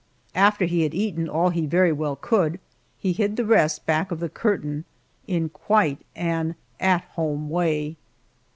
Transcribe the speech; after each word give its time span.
After 0.33 0.65
he 0.65 0.81
had 0.81 0.95
eaten 0.95 1.29
all 1.29 1.51
he 1.51 1.67
very 1.67 1.91
well 1.91 2.15
could, 2.15 2.59
he 2.97 3.13
hid 3.13 3.35
the 3.35 3.45
rest 3.45 3.85
back 3.85 4.09
of 4.09 4.19
the 4.19 4.29
curtain 4.29 4.83
in 5.27 5.47
quite 5.49 5.99
an 6.15 6.55
at 6.79 7.03
home 7.13 7.51
way. 7.51 7.97